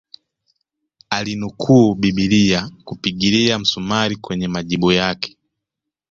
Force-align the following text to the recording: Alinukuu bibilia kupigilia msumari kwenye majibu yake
Alinukuu 1.09 1.95
bibilia 1.95 2.69
kupigilia 2.83 3.59
msumari 3.59 4.15
kwenye 4.15 4.47
majibu 4.47 4.91
yake 4.91 5.37